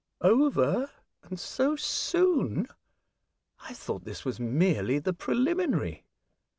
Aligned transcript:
"Over; 0.39 0.89
and 1.21 1.39
so 1.39 1.75
soon! 1.75 2.65
I 3.59 3.75
thought 3.75 4.03
this 4.03 4.25
was 4.25 4.39
merely 4.39 4.97
the 4.97 5.13
preliminary. 5.13 6.05